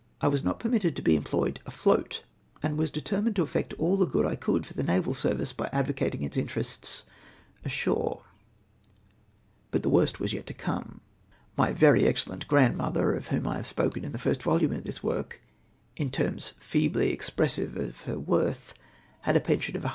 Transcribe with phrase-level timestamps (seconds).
[0.19, 2.21] I was not permitted to be employed afloat^
[2.63, 5.69] and was determined to effect all the good I could for the naval service by
[5.71, 7.03] advocating its interests
[7.63, 8.23] nshore.
[9.69, 11.01] But the worst was yet to come.
[11.55, 15.03] My very excellent grandmother, of whom I have spoken in the first volume of this
[15.03, 15.39] work
[15.95, 18.73] in terms feebly expressive of her worth,
[19.19, 19.89] had a pension of 100